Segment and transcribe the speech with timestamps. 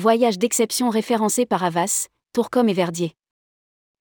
[0.00, 3.12] Voyage d'exception référencés par Avas, Tourcom et Verdier.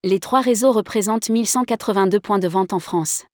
[0.06, 3.26] Les trois réseaux représentent 1182 points de vente en France.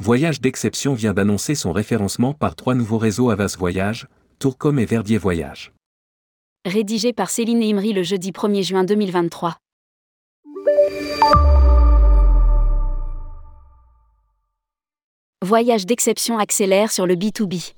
[0.00, 4.08] Voyage d'exception vient d'annoncer son référencement par trois nouveaux réseaux Avas Voyage,
[4.40, 5.72] Tourcom et Verdier Voyage.
[6.64, 9.56] Rédigé par Céline Imri le jeudi 1er juin 2023.
[15.44, 17.74] Voyage d'exception accélère sur le B2B.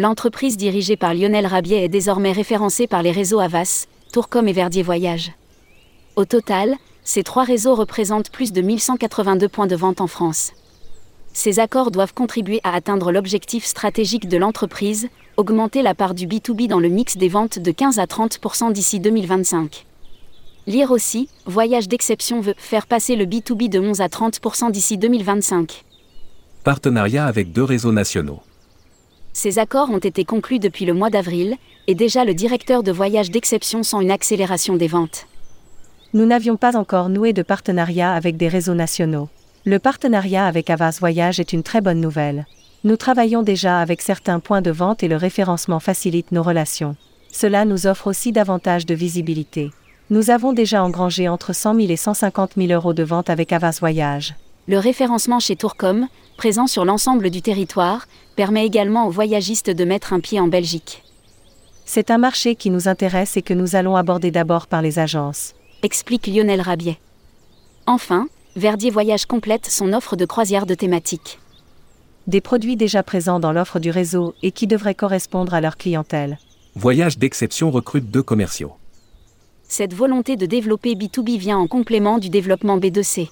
[0.00, 4.82] L'entreprise dirigée par Lionel Rabier est désormais référencée par les réseaux Avas, Tourcom et Verdier
[4.82, 5.32] Voyage.
[6.16, 10.52] Au total, ces trois réseaux représentent plus de 1182 points de vente en France.
[11.34, 16.66] Ces accords doivent contribuer à atteindre l'objectif stratégique de l'entreprise, augmenter la part du B2B
[16.66, 19.84] dans le mix des ventes de 15 à 30% d'ici 2025.
[20.66, 25.84] Lire aussi, Voyage d'exception veut faire passer le B2B de 11 à 30% d'ici 2025.
[26.64, 28.40] Partenariat avec deux réseaux nationaux.
[29.32, 33.30] Ces accords ont été conclus depuis le mois d'avril, et déjà le directeur de Voyage
[33.30, 35.26] d'exception sent une accélération des ventes.
[36.12, 39.28] Nous n'avions pas encore noué de partenariat avec des réseaux nationaux.
[39.64, 42.46] Le partenariat avec Avas Voyage est une très bonne nouvelle.
[42.82, 46.96] Nous travaillons déjà avec certains points de vente et le référencement facilite nos relations.
[47.30, 49.70] Cela nous offre aussi davantage de visibilité.
[50.08, 53.78] Nous avons déjà engrangé entre 100 000 et 150 000 euros de vente avec Avas
[53.78, 54.34] Voyage.
[54.68, 60.12] Le référencement chez Tourcom, présent sur l'ensemble du territoire, permet également aux voyagistes de mettre
[60.12, 61.02] un pied en Belgique.
[61.84, 65.54] C'est un marché qui nous intéresse et que nous allons aborder d'abord par les agences
[65.82, 66.98] explique Lionel Rabier.
[67.86, 71.38] Enfin, Verdier Voyage complète son offre de croisière de thématique.
[72.26, 76.38] Des produits déjà présents dans l'offre du réseau et qui devraient correspondre à leur clientèle.
[76.74, 78.72] Voyage d'exception recrute deux commerciaux.
[79.68, 83.30] Cette volonté de développer B2B vient en complément du développement B2C.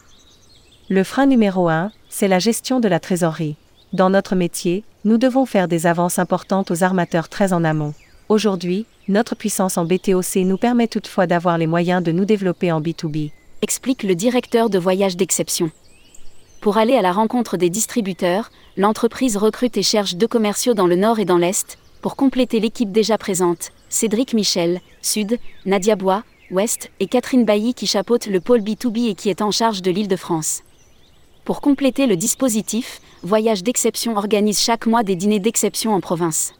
[0.90, 3.56] Le frein numéro 1, c'est la gestion de la trésorerie.
[3.92, 7.92] Dans notre métier, nous devons faire des avances importantes aux armateurs très en amont.
[8.30, 12.80] Aujourd'hui, notre puissance en BTOC nous permet toutefois d'avoir les moyens de nous développer en
[12.80, 13.32] B2B.
[13.60, 15.70] Explique le directeur de voyage d'exception.
[16.62, 20.96] Pour aller à la rencontre des distributeurs, l'entreprise recrute et cherche deux commerciaux dans le
[20.96, 26.90] nord et dans l'est, pour compléter l'équipe déjà présente, Cédric Michel, Sud, Nadia Bois, Ouest,
[26.98, 30.08] et Catherine Bailly qui chapeaute le pôle B2B et qui est en charge de l'île
[30.08, 30.62] de France.
[31.48, 36.52] Pour compléter le dispositif, Voyage d'exception organise chaque mois des dîners d'exception en province.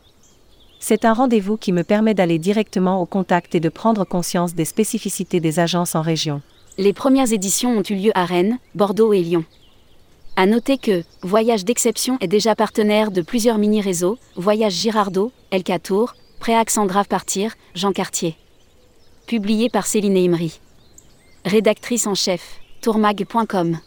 [0.81, 4.65] C'est un rendez-vous qui me permet d'aller directement au contact et de prendre conscience des
[4.65, 6.41] spécificités des agences en région.
[6.78, 9.44] Les premières éditions ont eu lieu à Rennes, Bordeaux et Lyon.
[10.37, 16.15] À noter que Voyage d'exception est déjà partenaire de plusieurs mini-réseaux, Voyage Girardot, LK Tour,
[16.41, 18.37] Préax en Grave Partir, Jean Cartier.
[19.26, 20.60] Publié par Céline Imri.
[21.44, 23.81] Rédactrice en chef, tourmag.com.